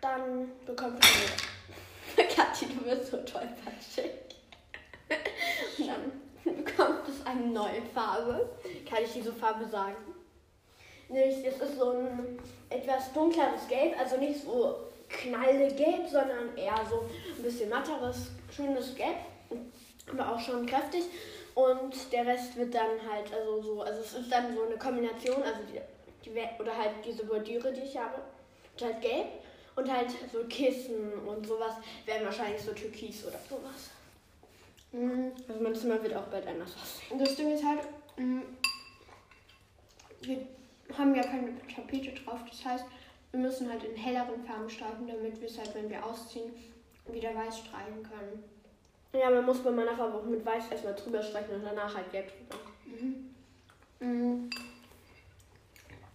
dann 0.00 0.50
bekommt 0.64 1.04
ihr. 1.04 2.24
Kathi, 2.34 2.66
du 2.66 2.82
bist 2.82 3.10
so 3.10 3.18
tollpatschig. 3.18 4.10
Und 5.78 5.86
dann 5.86 6.64
bekommt 6.64 7.08
es 7.08 7.24
eine 7.26 7.46
neue 7.46 7.82
Farbe. 7.94 8.48
Kann 8.88 9.04
ich 9.04 9.12
diese 9.12 9.32
Farbe 9.32 9.66
sagen? 9.66 9.96
Nicht, 11.08 11.44
es 11.44 11.58
ist 11.58 11.78
so 11.78 11.90
ein 11.90 12.38
etwas 12.70 13.12
dunkleres 13.12 13.66
Gelb, 13.68 13.98
also 13.98 14.16
nicht 14.16 14.42
so 14.42 14.76
knallgelb, 15.08 16.08
sondern 16.10 16.56
eher 16.56 16.84
so 16.88 17.08
ein 17.36 17.42
bisschen 17.42 17.70
matteres, 17.70 18.28
schönes 18.54 18.94
Gelb, 18.94 19.16
aber 20.10 20.34
auch 20.34 20.40
schon 20.40 20.66
kräftig. 20.66 21.04
Und 21.54 22.12
der 22.12 22.26
Rest 22.26 22.56
wird 22.56 22.74
dann 22.74 22.98
halt, 23.10 23.32
also 23.32 23.62
so, 23.62 23.82
also 23.82 24.00
es 24.00 24.14
ist 24.14 24.30
dann 24.30 24.54
so 24.54 24.62
eine 24.62 24.76
Kombination, 24.76 25.42
also 25.42 25.58
die, 25.72 25.80
die 26.24 26.30
oder 26.60 26.76
halt 26.76 26.92
diese 27.04 27.24
Bordüre, 27.24 27.72
die 27.72 27.80
ich 27.80 27.96
habe, 27.96 28.22
und 28.74 28.86
halt 28.86 29.02
gelb 29.02 29.26
und 29.74 29.92
halt 29.92 30.10
so 30.32 30.44
Kissen 30.48 31.14
und 31.26 31.46
sowas 31.46 31.74
werden 32.06 32.24
wahrscheinlich 32.26 32.62
so 32.62 32.72
türkis 32.72 33.24
oder 33.24 33.38
sowas. 33.48 33.90
Mhm. 34.92 35.32
Also 35.48 35.62
mein 35.62 35.74
Zimmer 35.74 36.02
wird 36.02 36.14
auch 36.14 36.26
bald 36.26 36.46
anders 36.46 36.74
aussehen. 36.74 37.18
Das 37.18 37.34
Ding 37.36 37.52
ist 37.52 37.64
halt, 37.64 37.80
mh, 38.16 38.42
wir 40.22 40.46
haben 40.96 41.14
ja 41.14 41.22
keine 41.22 41.54
Tapete 41.74 42.12
drauf. 42.12 42.40
Das 42.48 42.64
heißt, 42.64 42.84
wir 43.30 43.40
müssen 43.40 43.70
halt 43.70 43.84
in 43.84 43.96
helleren 43.96 44.44
Farben 44.44 44.70
streichen, 44.70 45.06
damit 45.06 45.40
wir 45.40 45.48
es 45.48 45.58
halt, 45.58 45.74
wenn 45.74 45.90
wir 45.90 46.04
ausziehen, 46.04 46.52
wieder 47.06 47.34
weiß 47.34 47.58
streichen 47.58 48.02
können. 48.02 48.44
Ja, 49.12 49.30
man 49.30 49.46
muss 49.46 49.62
bei 49.62 49.70
meiner 49.70 49.96
Farbe 49.96 50.18
auch 50.18 50.24
mit 50.24 50.44
weiß 50.44 50.64
erstmal 50.70 50.94
drüber 50.94 51.22
streichen 51.22 51.54
und 51.54 51.64
danach 51.64 51.94
halt 51.94 52.10
gelb 52.12 52.30
drüber. 52.36 52.60
Mhm. 52.84 53.34
Mhm. 54.00 54.50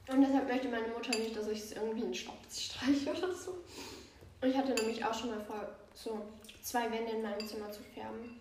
Und 0.07 0.21
deshalb 0.21 0.47
möchte 0.47 0.67
meine 0.67 0.87
Mutter 0.89 1.17
nicht, 1.17 1.35
dass 1.35 1.47
ich 1.47 1.59
es 1.59 1.71
irgendwie 1.73 2.03
in 2.03 2.13
Schwarz 2.13 2.61
streiche 2.61 3.09
oder 3.11 3.33
so. 3.33 3.51
Und 4.41 4.49
ich 4.49 4.57
hatte 4.57 4.73
nämlich 4.73 5.03
auch 5.03 5.13
schon 5.13 5.29
mal 5.29 5.41
vor, 5.41 5.67
so 5.93 6.21
zwei 6.61 6.91
Wände 6.91 7.13
in 7.13 7.21
meinem 7.21 7.47
Zimmer 7.47 7.71
zu 7.71 7.81
färben. 7.81 8.39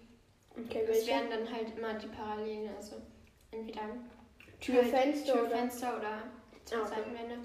Okay, 0.50 0.84
das 0.86 1.06
wären 1.06 1.30
dann 1.30 1.50
halt 1.50 1.76
immer 1.76 1.94
die 1.94 2.08
Parallelen, 2.08 2.74
also 2.76 2.96
entweder 3.52 3.82
Türfenster, 4.60 5.34
halt 5.34 5.48
Türfenster 5.48 5.96
oder, 5.98 6.22
oder 6.70 6.82
okay. 6.82 6.94
Seitenwände. 6.94 7.38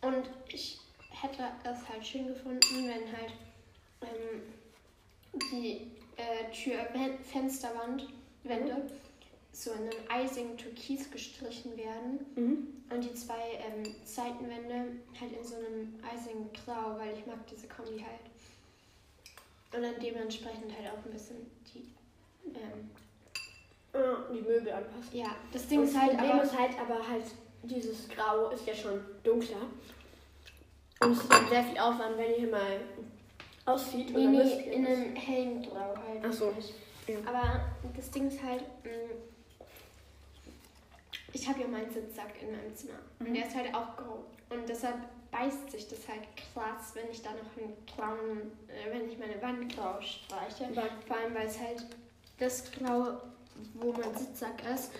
Und 0.00 0.30
ich 0.48 0.80
hätte 1.10 1.44
es 1.64 1.88
halt 1.88 2.04
schön 2.04 2.26
gefunden, 2.28 2.60
wenn 2.88 3.16
halt 3.16 3.32
ähm, 4.02 4.42
die 5.52 5.92
äh, 6.16 6.50
Tür-Fensterwand, 6.52 8.08
Wände, 8.44 8.74
mhm. 8.74 8.90
so 9.52 9.72
in 9.72 9.78
einem 9.78 9.98
eisigen 10.08 10.56
Türkis 10.56 11.10
gestrichen 11.10 11.76
werden. 11.76 12.26
Mhm. 12.36 12.66
Und 12.92 13.04
die 13.04 13.14
zwei 13.14 13.58
ähm, 13.58 13.94
Seitenwände 14.04 14.96
halt 15.20 15.32
in 15.32 15.44
so 15.44 15.56
einem 15.56 15.98
eisigen 16.02 16.50
Grau, 16.52 16.98
weil 16.98 17.16
ich 17.16 17.26
mag 17.26 17.46
diese 17.46 17.68
Kombi 17.68 18.00
halt. 18.00 18.30
Und 19.72 19.82
dann 19.82 20.00
dementsprechend 20.02 20.76
halt 20.76 20.92
auch 20.92 21.04
ein 21.04 21.12
bisschen 21.12 21.36
die 21.72 21.94
ähm, 22.46 22.90
die 24.32 24.42
Möbel 24.42 24.72
anpassen. 24.72 25.08
Ja, 25.12 25.34
das 25.52 25.66
Ding 25.66 25.82
ist 25.82 25.98
halt, 25.98 26.12
Problem 26.12 26.32
aber, 26.32 26.42
ist 26.42 26.58
halt, 26.58 26.70
aber 26.80 27.08
halt, 27.08 27.24
dieses 27.62 28.08
Grau 28.08 28.50
ist 28.50 28.66
ja 28.66 28.74
schon 28.74 29.00
dunkler. 29.22 29.66
Und 31.00 31.12
es 31.12 31.18
ist 31.18 31.32
dann 31.32 31.48
sehr 31.48 31.64
viel 31.64 31.78
Aufwand, 31.78 32.16
wenn 32.16 32.30
ihr 32.30 32.36
hier 32.36 32.50
mal 32.50 32.80
aussieht. 33.64 34.10
Nee, 34.14 34.26
nee, 34.26 34.72
in 34.72 34.86
einem 34.86 35.16
hellen 35.16 35.62
Grau 35.62 35.94
halt. 35.96 36.24
Ach 36.24 36.32
so. 36.32 36.52
Ja. 37.06 37.16
Aber 37.26 37.60
das 37.96 38.10
Ding 38.10 38.28
ist 38.28 38.42
halt, 38.42 38.62
mm, 38.84 39.66
ich 41.32 41.48
habe 41.48 41.60
ja 41.60 41.66
meinen 41.66 41.90
Sitzsack 41.90 42.40
in 42.40 42.52
meinem 42.52 42.74
Zimmer. 42.74 42.98
Mhm. 43.18 43.26
Und 43.26 43.34
der 43.34 43.46
ist 43.46 43.54
halt 43.54 43.74
auch 43.74 43.96
grau. 43.96 44.24
Und 44.50 44.68
deshalb 44.68 44.96
beißt 45.30 45.70
sich 45.70 45.88
das 45.88 46.08
halt 46.08 46.22
krass, 46.36 46.92
wenn 46.94 47.10
ich 47.10 47.22
da 47.22 47.30
noch 47.30 47.56
einen 47.56 47.76
grauen, 47.86 48.52
äh, 48.68 48.92
wenn 48.92 49.08
ich 49.08 49.18
meine 49.18 49.40
Wand 49.40 49.74
grau 49.74 50.00
streiche. 50.00 50.72
Vor 51.06 51.16
allem, 51.16 51.34
weil 51.34 51.46
es 51.46 51.58
halt 51.58 51.84
das 52.38 52.70
Grau 52.72 53.18
wo 53.74 53.92
mein 53.92 54.16
Sitzsack 54.16 54.62
ist, 54.74 54.92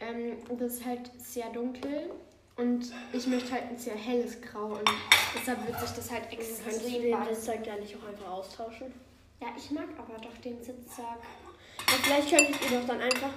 ähm, 0.00 0.38
das 0.58 0.74
ist 0.74 0.84
halt 0.84 1.10
sehr 1.18 1.50
dunkel 1.50 2.10
und 2.56 2.92
ich 3.12 3.26
möchte 3.26 3.52
halt 3.52 3.64
ein 3.70 3.78
sehr 3.78 3.94
helles 3.94 4.40
Grau 4.40 4.66
und 4.66 4.90
deshalb 5.34 5.66
wird 5.66 5.80
sich 5.80 5.90
das 5.90 6.10
halt 6.10 6.32
extrem 6.32 6.64
Kannst 6.64 6.84
du 6.84 7.00
den 7.00 7.34
Sitzsack 7.34 7.66
ja 7.66 7.76
nicht 7.76 7.96
auch 7.96 8.08
einfach 8.08 8.30
austauschen? 8.30 8.92
Ja, 9.40 9.48
ich 9.56 9.70
mag 9.70 9.88
aber 9.98 10.18
doch 10.20 10.36
den 10.38 10.62
Sitzsack. 10.62 11.18
Ja, 11.88 11.94
vielleicht 12.02 12.30
könntet 12.30 12.70
ihr 12.70 12.78
doch 12.78 12.86
dann 12.86 13.00
einfach 13.00 13.30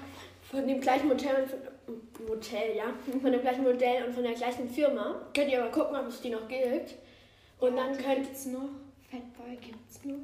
von 0.52 0.68
dem 0.68 0.80
gleichen 0.80 1.08
Modell, 1.08 1.48
von, 1.48 2.28
Modell, 2.28 2.76
ja, 2.76 2.94
von 3.22 3.32
dem 3.32 3.42
gleichen 3.42 3.64
Modell 3.64 4.06
und 4.06 4.14
von 4.14 4.24
der 4.24 4.34
gleichen 4.34 4.70
Firma, 4.70 5.22
könnt 5.34 5.50
ihr 5.50 5.64
aber 5.64 5.72
gucken, 5.72 5.96
ob 5.96 6.08
es 6.08 6.22
die 6.22 6.30
noch 6.30 6.48
gilt. 6.48 6.96
Und 7.60 7.76
ja, 7.76 7.84
dann 7.84 7.98
könnt 7.98 8.32
es 8.32 8.46
noch. 8.48 8.70
Fatboy 9.10 9.56
gibt's 9.58 10.04
noch. 10.04 10.16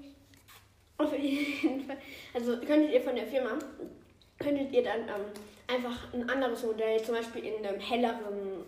Auf 0.98 1.18
jeden 1.18 1.82
Fall. 1.86 1.98
Also 2.34 2.58
könntet 2.58 2.92
ihr 2.92 3.02
von 3.02 3.16
der 3.16 3.26
Firma 3.26 3.58
könntet 4.42 4.74
ihr 4.74 4.84
dann 4.84 5.02
ähm, 5.02 5.26
einfach 5.68 6.14
ein 6.14 6.30
anderes 6.30 6.64
Modell, 6.64 7.02
zum 7.02 7.16
Beispiel 7.16 7.46
in 7.46 7.66
einem 7.66 7.80
helleren 7.80 8.66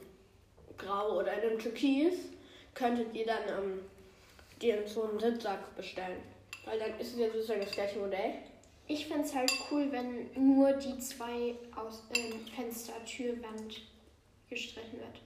Grau 0.77 1.19
oder 1.19 1.33
in 1.33 1.49
einem 1.49 1.59
Türkis, 1.59 2.15
könntet 2.73 3.13
ihr 3.13 3.25
dann 3.25 3.43
ähm, 3.49 3.81
dir 4.61 4.87
so 4.87 5.03
einen 5.03 5.19
Sitzsack 5.19 5.75
bestellen. 5.75 6.21
Weil 6.65 6.79
dann 6.79 6.99
ist 6.99 7.13
es 7.13 7.19
ja 7.19 7.27
sozusagen 7.29 7.61
das 7.61 7.71
gleiche 7.71 7.99
Modell. 7.99 8.35
Ich 8.87 9.07
fände 9.07 9.23
es 9.23 9.33
halt 9.33 9.51
cool, 9.71 9.91
wenn 9.91 10.29
nur 10.35 10.73
die 10.73 10.97
zwei 10.99 11.55
aus 11.75 12.03
äh, 12.11 12.55
Fenster, 12.55 12.93
Türwand 13.05 13.81
gestrichen 14.49 14.99
wird. 14.99 15.21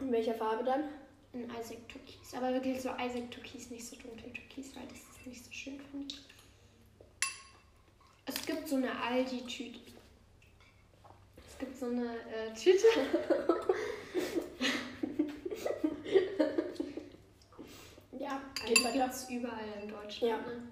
In 0.00 0.12
welcher 0.12 0.34
Farbe 0.34 0.64
dann? 0.64 0.84
In 1.32 1.44
Isaac 1.44 1.88
Türkis. 1.88 2.34
Aber 2.34 2.52
wirklich 2.52 2.80
so 2.80 2.90
Isaac 2.90 3.30
Türkis, 3.30 3.70
nicht 3.70 3.86
so 3.86 3.96
dunkel 3.96 4.32
Türkis, 4.32 4.74
weil 4.76 4.86
das 4.88 4.98
ist 4.98 5.26
nicht 5.26 5.44
so 5.44 5.52
schön 5.52 5.80
finde. 5.90 6.14
Es 8.26 8.46
gibt 8.46 8.68
so 8.68 8.76
eine 8.76 8.98
Aldi-Tüte. 9.02 9.93
Es 11.54 11.58
gibt 11.60 11.78
so 11.78 11.86
eine 11.86 12.16
äh, 12.16 12.52
Tüte. 12.54 12.86
ja, 18.18 18.40
die 18.68 18.74
gibt 18.74 19.12
es 19.12 19.30
überall 19.30 19.64
in 19.80 19.88
Deutschland. 19.88 20.22
Ja. 20.22 20.36
Ne? 20.38 20.68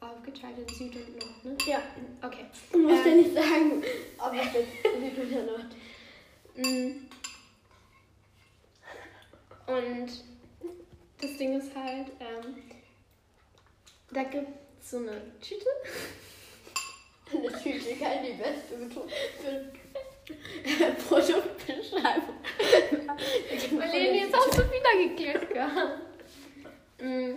aufgeteilt 0.00 0.58
in 0.58 0.68
Süd 0.68 0.94
und 0.96 1.18
Nord, 1.18 1.44
ne? 1.44 1.56
Ja. 1.66 1.82
Okay. 2.22 2.46
Du 2.72 2.78
musst 2.78 3.06
Ähm. 3.06 3.10
ja 3.10 3.14
nicht 3.16 3.34
sagen, 3.34 3.82
ob 4.18 4.34
es 4.34 4.52
jetzt 4.52 4.82
Süd 4.82 5.18
oder 5.18 5.42
Nord. 5.44 5.74
Mm. 6.56 7.06
Und 9.66 10.24
das 11.20 11.36
Ding 11.38 11.58
ist 11.58 11.74
halt, 11.74 12.08
ähm, 12.20 12.56
da 14.12 14.22
gibt 14.24 14.48
es 14.80 14.90
so 14.90 14.98
eine 14.98 15.20
Tüte. 15.40 15.66
Kann 17.72 18.24
die 18.24 18.32
beste 18.32 18.76
Betonung 18.76 19.08
für 19.40 19.72
Produktbeschreibung. 21.08 22.36
Marlene, 23.78 24.20
jetzt 24.20 24.36
hast 24.36 24.58
du 24.58 24.62
wieder 24.70 25.08
geklickt 25.08 25.52
gehabt. 25.52 26.00
Mm. 27.00 27.34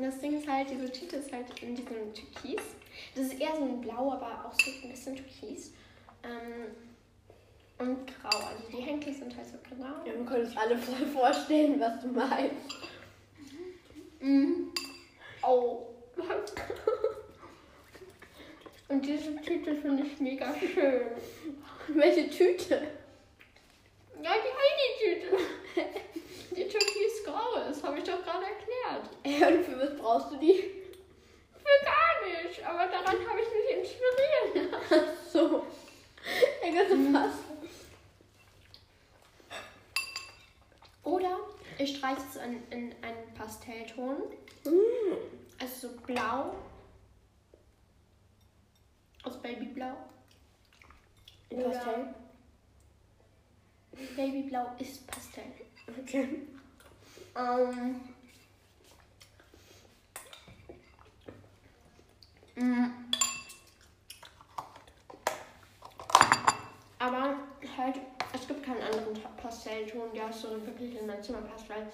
Das 0.00 0.20
Ding 0.20 0.38
ist 0.38 0.48
halt, 0.48 0.70
diese 0.70 0.92
Tüte 0.92 1.16
ist 1.16 1.32
halt 1.32 1.46
in 1.60 1.74
diesem 1.74 2.14
Türkis. 2.14 2.62
Das 3.14 3.26
ist 3.26 3.40
eher 3.40 3.54
so 3.56 3.62
ein 3.62 3.80
Blau, 3.80 4.12
aber 4.12 4.46
auch 4.46 4.52
so 4.60 4.70
ein 4.70 4.90
bisschen 4.90 5.16
Türkis. 5.16 5.72
Ähm, 6.22 6.74
und 7.78 8.06
grau. 8.06 8.38
Also 8.46 8.76
die 8.76 8.82
Henkel 8.82 9.12
sind 9.12 9.36
halt 9.36 9.46
so 9.46 9.56
grau. 9.68 10.06
Ja, 10.06 10.14
wir 10.16 10.24
können 10.24 10.46
uns 10.46 10.56
alle 10.56 10.78
voll 10.78 11.06
vorstellen, 11.06 11.80
was 11.80 12.00
du 12.00 12.08
meinst. 12.08 12.54
Mhm. 14.20 14.72
Oh. 15.42 15.86
Und 18.88 19.04
diese 19.04 19.36
Tüte 19.42 19.74
finde 19.76 20.04
ich 20.04 20.18
mega 20.20 20.54
schön. 20.58 21.02
Welche 21.88 22.28
Tüte? 22.30 22.88
Ja, 24.22 24.32
die 24.34 25.08
Heidi-Tüte. 25.12 25.36
Die 26.56 26.66
türkis-grau 26.68 27.68
ist, 27.70 27.82
habe 27.84 27.98
ich 27.98 28.04
doch 28.04 28.22
gerade 28.24 28.44
erklärt. 28.44 29.10
Ja, 29.24 29.48
und 29.48 29.64
für 29.64 29.78
was 29.78 29.96
brauchst 29.96 30.32
du 30.32 30.36
die? 30.38 30.54
Für 30.54 31.84
gar 31.84 32.42
nicht, 32.44 32.64
aber 32.64 32.86
daran 32.86 33.28
habe 33.28 33.40
ich 33.40 33.48
mich 33.48 33.94
inspirieren 33.94 34.70
lassen. 34.72 35.08
So. 35.32 35.66
Ja, 36.64 36.72
ganz 36.74 36.92
Mhm. 36.94 37.12
passt. 37.12 37.38
Oder 41.04 41.38
ich 41.78 41.96
streiche 41.96 42.20
es 42.28 42.36
in, 42.36 42.62
in 42.70 42.94
einen 43.02 43.34
Pastellton. 43.34 44.22
Also 45.60 45.88
so 45.88 45.96
blau. 46.06 46.54
Babyblau. 49.48 49.96
In 51.50 51.62
Pastell? 51.62 52.14
Babyblau 54.16 54.66
ist 54.78 55.06
Pastell. 55.06 55.44
Okay. 55.98 56.42
Ähm. 57.36 58.00
Mm. 62.56 62.90
Aber 66.98 67.36
halt, 67.76 67.96
es 68.34 68.46
gibt 68.46 68.64
keinen 68.64 68.82
anderen 68.82 69.22
Pastellton, 69.40 70.12
der 70.12 70.30
so 70.32 70.50
wirklich 70.66 71.00
in 71.00 71.06
mein 71.06 71.22
Zimmer 71.22 71.40
passt, 71.42 71.68
weil 71.70 71.86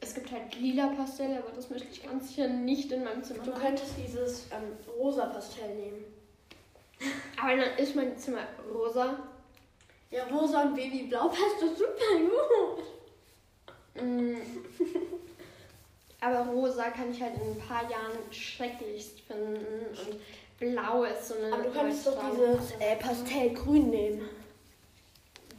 es 0.00 0.14
gibt 0.14 0.30
halt 0.30 0.54
lila 0.58 0.86
Pastell, 0.88 1.36
aber 1.36 1.50
das 1.50 1.68
möchte 1.68 1.88
ich 1.88 2.02
ganz 2.02 2.28
sicher 2.28 2.48
nicht 2.48 2.90
in 2.92 3.04
meinem 3.04 3.22
Zimmer 3.22 3.42
Du 3.42 3.52
haben. 3.52 3.60
könntest 3.60 3.94
dieses 3.98 4.46
ähm, 4.52 4.78
rosa 4.96 5.26
Pastell 5.26 5.74
nehmen. 5.74 6.15
Aber 7.40 7.56
dann 7.56 7.76
ist 7.78 7.94
mein 7.94 8.16
Zimmer 8.16 8.46
rosa. 8.72 9.18
Ja, 10.10 10.24
rosa 10.24 10.62
und 10.62 10.74
Babyblau 10.74 11.28
passt 11.28 11.60
doch 11.60 11.76
super 11.76 12.18
gut. 13.94 14.02
Mm. 14.02 14.36
Aber 16.20 16.50
rosa 16.50 16.90
kann 16.90 17.10
ich 17.10 17.20
halt 17.20 17.34
in 17.34 17.52
ein 17.52 17.58
paar 17.58 17.90
Jahren 17.90 18.18
schrecklichst 18.30 19.20
finden 19.20 19.86
und 19.90 20.20
blau 20.58 21.04
ist 21.04 21.28
so 21.28 21.34
eine. 21.34 21.52
Aber 21.52 21.62
du 21.64 21.70
könntest 21.70 22.06
doch 22.06 22.18
dieses 22.30 22.72
äh, 22.80 22.96
Pastellgrün 22.96 23.90
nehmen. 23.90 24.28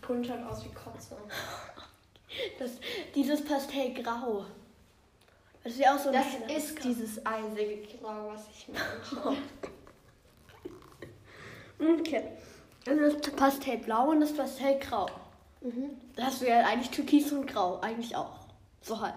Grün 0.01 0.23
schaut 0.23 0.43
aus 0.49 0.63
wie 0.65 0.69
Kotze. 0.69 1.17
Das, 2.59 2.71
dieses 3.15 3.43
Pastellgrau. 3.43 4.45
Das 5.63 5.73
ist 5.73 5.79
ja 5.79 5.95
auch 5.95 5.99
so 5.99 6.09
ein 6.09 6.15
Das 6.15 6.57
ist 6.57 6.83
dieses 6.83 7.25
eisige 7.25 7.97
Grau, 7.97 8.29
was 8.29 8.47
ich 8.49 8.67
meine. 8.67 9.37
Okay. 11.79 12.23
Also 12.87 13.17
das 13.17 13.31
Pastellblau 13.31 14.09
und 14.09 14.21
das 14.21 14.33
Pastellgrau. 14.33 15.07
mhm. 15.61 15.91
Da 16.15 16.23
hast 16.23 16.41
du 16.41 16.47
ja 16.47 16.65
eigentlich 16.65 16.89
Türkis 16.89 17.31
und 17.31 17.45
Grau. 17.45 17.79
Eigentlich 17.81 18.15
auch. 18.15 18.39
So 18.81 18.99
halb. 18.99 19.15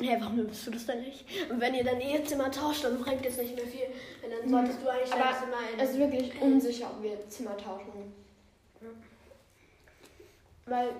Hä, 0.00 0.16
warum 0.20 0.36
nimmst 0.36 0.66
du 0.66 0.70
das 0.70 0.84
denn 0.84 1.00
nicht? 1.00 1.24
Und 1.50 1.58
wenn 1.58 1.74
ihr 1.74 1.82
dann 1.82 2.00
eh 2.00 2.22
Zimmer 2.22 2.50
tauscht, 2.50 2.84
dann 2.84 3.00
bringt 3.00 3.24
es 3.24 3.38
nicht 3.38 3.56
mehr 3.56 3.66
viel. 3.66 3.86
Und 4.22 4.30
dann 4.30 4.50
solltest 4.50 4.82
du 4.82 4.88
eigentlich 4.88 5.12
Aber 5.12 5.38
Zimmer 5.38 5.56
in... 5.72 5.80
Es 5.80 5.90
ist 5.90 5.98
wirklich 5.98 6.40
unsicher, 6.40 6.90
ob 6.90 7.02
wir 7.02 7.28
Zimmer 7.30 7.56
tauschen. 7.56 8.12
Weil 10.66 10.90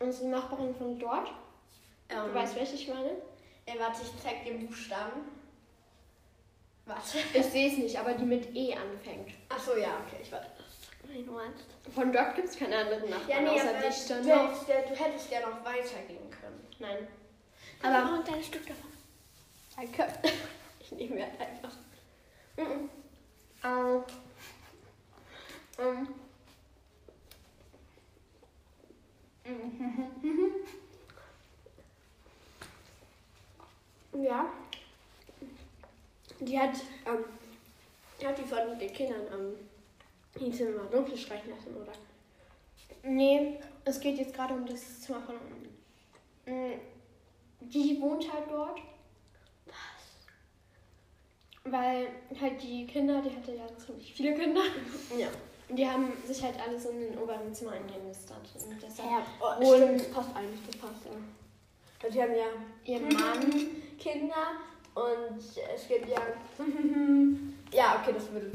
unsere 0.00 0.28
Nachbarin 0.28 0.74
von 0.74 0.98
dort, 0.98 1.28
ähm, 2.08 2.16
du 2.26 2.34
weißt, 2.34 2.56
welche 2.56 2.74
ich 2.74 2.88
meine? 2.88 3.10
Ey, 3.66 3.78
warte, 3.78 4.00
ich 4.02 4.22
zeig 4.22 4.44
dir 4.44 4.54
Buchstaben. 4.54 5.20
Warte. 6.86 7.18
Ich 7.34 7.46
sehe 7.46 7.70
es 7.70 7.78
nicht, 7.78 7.98
aber 7.98 8.14
die 8.14 8.24
mit 8.24 8.54
E 8.54 8.74
anfängt. 8.74 9.34
Achso, 9.48 9.76
ja, 9.76 9.98
okay, 10.06 10.20
ich 10.22 10.30
warte. 10.32 10.46
Wie 11.08 11.22
du 11.24 11.32
meinst. 11.32 11.64
Von 11.94 12.12
dort 12.12 12.34
gibt 12.36 12.48
es 12.48 12.56
keine 12.58 12.76
anderen 12.78 13.10
Nachbarn, 13.10 13.28
Ja, 13.28 13.40
nee, 13.40 13.48
außer 13.60 13.72
dich 13.74 14.06
dann 14.08 14.22
du, 14.22 14.28
noch. 14.28 14.48
hättest 14.50 14.68
ja, 14.68 14.80
du 14.82 14.94
hättest 14.94 15.30
ja 15.30 15.40
noch 15.40 15.64
weitergehen 15.64 16.30
können. 16.30 16.66
Nein. 16.78 17.06
Aber 17.82 17.94
Aber- 17.96 18.10
noch 18.10 18.18
ein 18.18 18.24
kleines 18.24 18.46
Stück 18.46 18.66
davon. 18.66 18.90
Danke. 19.76 20.06
Ich 20.88 20.92
nehme 20.92 21.16
mir 21.16 21.24
halt 21.26 21.40
einfach. 21.40 21.72
Mhm. 22.56 22.88
Äh, 23.64 24.02
ähm. 25.82 26.08
Ja. 34.12 34.46
Die 36.40 36.58
hat, 36.58 36.74
ähm, 37.06 37.24
die 38.20 38.26
hat 38.26 38.38
die 38.38 38.42
von 38.44 38.78
den 38.78 38.92
Kindern 38.92 39.22
ähm, 39.32 39.54
die 40.38 40.50
Zimmer 40.52 40.84
dunkel 40.84 41.16
streichen 41.16 41.50
lassen, 41.50 41.74
oder? 41.76 41.92
Nee, 43.02 43.58
es 43.84 44.00
geht 44.00 44.18
jetzt 44.18 44.34
gerade 44.34 44.54
um 44.54 44.66
das 44.66 45.00
Zimmer 45.02 45.20
von 45.22 45.36
unten. 45.36 45.68
Mm, 46.46 46.80
Die 47.60 48.00
wohnt 48.00 48.30
halt 48.32 48.44
dort. 48.50 48.78
Was? 49.66 49.74
Weil 51.64 52.08
halt 52.40 52.62
die 52.62 52.86
Kinder, 52.86 53.22
die 53.22 53.34
hatte 53.34 53.54
ja 53.54 53.66
ziemlich 53.78 54.12
viele 54.12 54.34
Kinder. 54.34 54.62
Ja. 55.18 55.28
Die 55.68 55.84
haben 55.84 56.12
sich 56.24 56.40
halt 56.44 56.54
alle 56.60 56.78
so 56.78 56.90
in 56.90 57.00
den 57.00 57.18
oberen 57.18 57.52
Zimmer 57.52 57.72
eingenistet. 57.72 58.36
Und 58.54 58.80
deshalb 58.80 59.10
Ja, 59.10 59.26
oh, 59.40 59.58
Und- 59.58 59.66
stimmt, 59.76 60.00
das 60.00 60.10
passt 60.12 60.36
eigentlich, 60.36 60.60
das 60.66 60.76
passt 60.76 61.04
ja. 61.06 61.10
Also 62.04 62.14
die 62.14 62.22
haben 62.22 62.34
ja 62.36 62.46
ihr 62.84 63.00
Mann, 63.00 63.66
Kinder 63.98 64.46
und 64.96 65.38
es 65.38 65.88
gibt 65.88 66.08
ja. 66.08 66.20
ja, 67.72 68.00
okay, 68.00 68.14
das 68.14 68.32
würde 68.32 68.50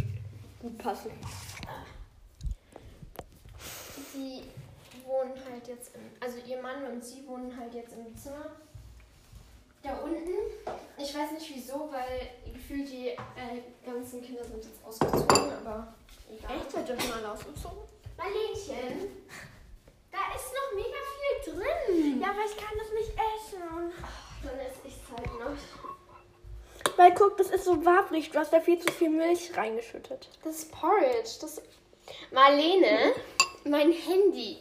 gut 0.60 0.78
passen. 0.80 1.12
sie 4.12 4.44
wohnen 5.06 5.34
halt 5.50 5.68
jetzt 5.68 5.96
im, 5.96 6.02
also 6.20 6.38
ihr 6.48 6.62
Mann 6.62 6.84
und 6.86 7.04
sie 7.04 7.26
wohnen 7.28 7.56
halt 7.58 7.74
jetzt 7.74 7.94
im 7.94 8.16
Zimmer 8.18 8.48
da 9.84 9.98
unten. 9.98 10.32
Ich 10.98 11.16
weiß 11.16 11.32
nicht 11.32 11.52
wieso, 11.54 11.90
weil 11.92 12.30
gefühlt 12.52 12.90
die 12.90 13.10
äh, 13.10 13.62
ganzen 13.86 14.22
Kinder 14.22 14.44
sind 14.44 14.64
jetzt 14.64 14.84
ausgezogen, 14.84 15.52
aber 15.64 15.94
egal. 16.30 16.58
Echt? 16.58 16.72
Seid 16.72 16.90
ihr 16.90 17.00
schon 17.00 17.14
alle 17.14 17.32
ausgezogen? 17.32 17.84
Marlenchen, 18.18 19.10
da 20.12 20.20
ist 20.36 20.52
noch 20.54 20.76
mega 20.76 21.00
viel 21.14 21.54
drin. 21.54 22.22
Ja, 22.22 22.32
aber 22.32 22.46
ich 22.46 22.58
kann 22.58 22.78
das 22.78 22.92
nicht 22.94 23.12
essen. 23.12 23.94
Dann 24.44 24.60
esse 24.60 24.88
ich 24.88 24.96
es 24.96 25.12
halt 25.12 25.40
noch. 25.40 25.58
Weil 27.02 27.16
guck, 27.16 27.36
das 27.36 27.50
ist 27.50 27.66
so 27.66 27.84
wabrig. 27.84 28.30
Du 28.30 28.38
hast 28.38 28.54
da 28.54 28.62
viel 28.62 28.78
zu 28.78 28.92
viel 28.92 29.10
Milch 29.10 29.58
reingeschüttet. 29.58 30.30
Das 30.44 30.58
ist 30.58 30.72
Porridge. 30.72 31.32
Das 31.42 31.60
Marlene, 32.30 33.14
mein 33.64 33.92
Handy. 33.92 34.60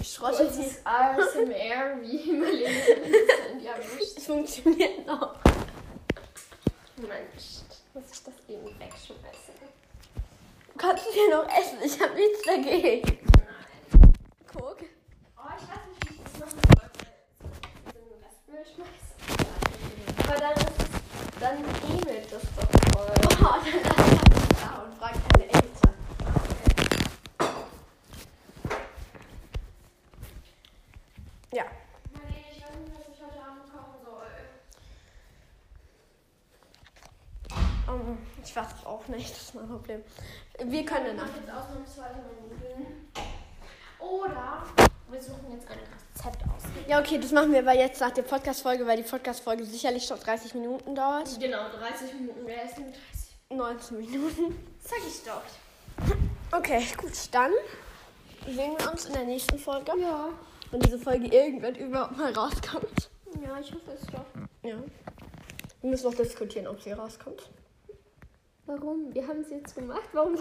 Ich 0.00 0.12
schrotte 0.12 0.44
Das 0.44 0.58
ist 0.58 0.84
ASMR, 0.84 2.02
wie 2.02 2.32
Marlene 2.32 2.82
das 2.84 3.38
Handy 3.48 3.66
erwischt. 3.66 4.16
Es 4.16 4.26
funktioniert 4.26 5.06
noch. 5.06 5.36
Mensch, 6.96 7.62
muss 7.94 8.04
ich 8.12 8.24
das 8.24 8.34
eben 8.48 8.66
wegschmeißen. 8.80 9.54
Du 10.72 10.78
kannst 10.78 11.06
es 11.08 11.14
ja 11.14 11.36
noch 11.36 11.48
essen. 11.56 11.78
Ich 11.84 12.00
habe 12.00 12.14
nichts 12.16 12.42
dagegen. 12.42 13.35
Aber 20.26 20.38
dann 20.40 20.52
ist 20.56 20.66
es, 20.78 20.86
dann 21.40 21.58
ähnelt 21.88 22.32
das 22.32 22.42
doch 22.56 22.70
voll. 22.92 23.14
Oh, 23.38 23.52
dann 23.62 23.62
lass 23.62 23.66
ich 23.66 24.56
da 24.58 24.82
und 24.82 24.92
frag 24.98 25.14
deine 25.32 25.44
Eltern. 25.44 25.94
Okay. 27.38 27.54
Ja. 31.52 31.64
Marlene, 32.12 32.46
ich 32.50 32.62
weiß 32.62 32.76
nicht, 32.80 32.92
was 32.92 33.06
ich 33.14 33.22
heute 33.22 33.40
Abend 33.40 33.66
kochen 33.70 33.98
soll. 34.04 34.32
Ähm, 37.88 38.18
ich 38.42 38.56
weiß 38.56 38.70
auch 38.84 39.06
nicht, 39.08 39.30
das 39.30 39.42
ist 39.42 39.54
mein 39.54 39.68
Problem. 39.68 40.02
Wir 40.64 40.84
können. 40.84 41.16
Ich 41.16 41.22
mach 41.22 41.36
jetzt 41.36 41.50
ausnahmsweise 41.50 42.16
meine 42.16 42.40
Nudeln. 42.52 43.12
Oder 44.00 44.85
wir 45.16 45.22
suchen 45.22 45.50
jetzt 45.50 45.66
ein 45.70 45.78
Rezept 45.78 46.42
aus. 46.42 46.62
Ja, 46.86 47.00
okay, 47.00 47.18
das 47.18 47.32
machen 47.32 47.50
wir 47.50 47.60
aber 47.60 47.74
jetzt 47.74 48.00
nach 48.00 48.10
der 48.10 48.22
Podcast-Folge, 48.22 48.86
weil 48.86 48.98
die 48.98 49.02
Podcast-Folge 49.02 49.64
sicherlich 49.64 50.10
noch 50.10 50.18
30 50.18 50.54
Minuten 50.54 50.94
dauert. 50.94 51.40
Genau, 51.40 51.70
30 51.70 52.14
Minuten. 52.14 52.40
Wer 52.44 52.64
ist 52.64 52.76
denn 52.76 52.92
30? 52.92 52.98
19 53.48 53.96
Minuten. 53.96 54.68
Sag 54.78 54.98
ich 54.98 55.22
doch. 55.24 56.56
Okay, 56.56 56.84
gut, 56.98 57.12
dann 57.32 57.50
sehen 58.46 58.74
wir 58.78 58.90
uns 58.90 59.06
in 59.06 59.14
der 59.14 59.24
nächsten 59.24 59.58
Folge. 59.58 59.92
Ja. 59.98 60.28
Wenn 60.70 60.80
diese 60.80 60.98
Folge 60.98 61.28
irgendwann 61.28 61.76
überhaupt 61.76 62.18
mal 62.18 62.32
rauskommt. 62.32 63.10
Ja, 63.42 63.58
ich 63.58 63.72
hoffe 63.72 63.92
es 63.92 64.06
doch. 64.06 64.24
Ja. 64.62 64.76
Wir 65.80 65.90
müssen 65.90 66.10
noch 66.10 66.14
diskutieren, 66.14 66.66
ob 66.66 66.82
sie 66.82 66.92
rauskommt. 66.92 67.48
Warum? 68.66 69.14
Wir 69.14 69.26
haben 69.26 69.40
es 69.40 69.50
jetzt 69.50 69.74
gemacht. 69.74 70.08
Warum? 70.12 70.36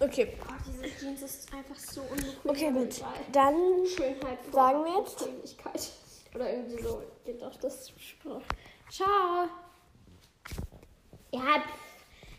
Okay, 0.00 0.36
Oh, 0.48 0.52
diese 0.66 0.82
Jeans 0.98 1.22
ist 1.22 1.52
einfach 1.52 1.76
so 1.76 2.00
unbequem. 2.02 2.40
okay, 2.46 2.70
gut. 2.72 3.02
Dann 3.32 3.54
Schönheit 3.86 4.38
Sagen 4.52 4.84
wir 4.84 4.98
jetzt? 4.98 5.28
Oder 6.34 6.50
irgendwie 6.52 6.82
so 6.82 7.02
geht 7.24 7.40
doch 7.42 7.54
das 7.56 7.90
Spruch. 7.98 8.40
Ciao. 8.90 9.48
Ja, 11.32 11.62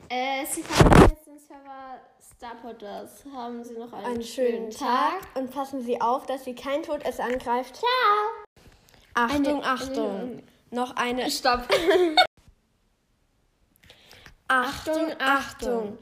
äh, 0.10 0.45
Sie 0.45 0.63
verlassen 0.63 1.10
jetzt 1.15 1.28
den 1.28 1.39
Server 1.39 2.00
Starpodders. 2.36 3.24
Haben 3.34 3.63
Sie 3.63 3.78
noch 3.78 3.93
einen, 3.93 4.06
einen 4.06 4.24
schönen 4.24 4.69
Tag 4.71 5.21
und 5.36 5.52
passen 5.52 5.82
Sie 5.84 6.02
auf, 6.02 6.26
dass 6.26 6.43
Sie 6.45 6.56
kein 6.56 6.82
Todesser 6.84 7.24
angreift. 7.26 7.76
Ciao. 7.78 7.88
Achtung, 9.13 9.62
Eine- 9.62 9.65
Achtung. 9.65 10.43
Noch 10.71 10.95
eine. 10.95 11.30
Stopp. 11.30 11.67
Achtung, 14.47 15.12
Achtung. 15.19 15.97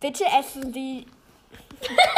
Bitte 0.00 0.24
essen 0.38 0.72
Sie 0.72 1.06